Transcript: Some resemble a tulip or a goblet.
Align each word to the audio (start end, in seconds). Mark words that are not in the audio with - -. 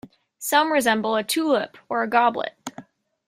Some 0.39 0.71
resemble 0.73 1.15
a 1.15 1.23
tulip 1.23 1.77
or 1.87 2.01
a 2.01 2.07
goblet. 2.09 2.55